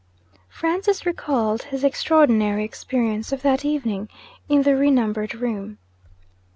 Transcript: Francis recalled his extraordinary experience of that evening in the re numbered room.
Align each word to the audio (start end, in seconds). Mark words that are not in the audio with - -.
Francis 0.49 1.05
recalled 1.05 1.61
his 1.61 1.83
extraordinary 1.83 2.65
experience 2.65 3.31
of 3.31 3.43
that 3.43 3.63
evening 3.63 4.09
in 4.49 4.63
the 4.63 4.75
re 4.75 4.89
numbered 4.89 5.35
room. 5.35 5.77